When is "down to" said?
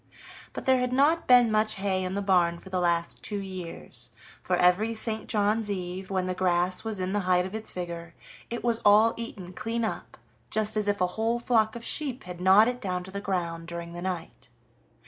12.81-13.11